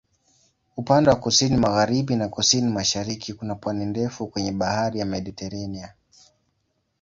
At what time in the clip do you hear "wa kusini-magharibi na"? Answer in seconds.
1.09-2.29